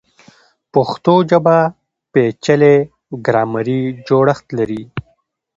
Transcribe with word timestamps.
پښتو 0.73 1.13
ژبه 1.29 1.57
پیچلی 2.13 2.77
ګرامري 3.25 3.81
جوړښت 4.07 4.47
لري. 4.57 4.83